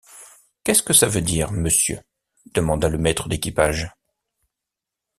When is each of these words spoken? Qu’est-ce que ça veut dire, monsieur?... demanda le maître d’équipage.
Qu’est-ce 0.63 0.81
que 0.81 0.93
ça 0.93 1.05
veut 1.07 1.21
dire, 1.21 1.51
monsieur?... 1.51 1.99
demanda 2.55 2.89
le 2.89 2.97
maître 2.97 3.29
d’équipage. 3.29 3.87